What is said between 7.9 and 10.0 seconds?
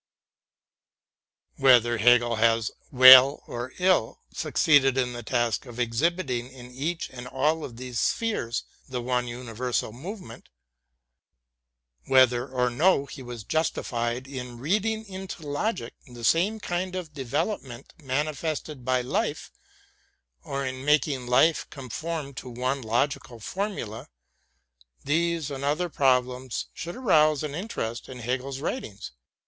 spheres the one universal